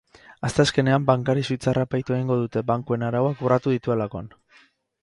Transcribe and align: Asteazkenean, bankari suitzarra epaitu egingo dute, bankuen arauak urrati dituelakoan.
Asteazkenean, 0.47 1.05
bankari 1.09 1.45
suitzarra 1.49 1.85
epaitu 1.89 2.17
egingo 2.17 2.39
dute, 2.41 2.65
bankuen 2.73 3.07
arauak 3.11 3.47
urrati 3.51 3.77
dituelakoan. 3.79 4.35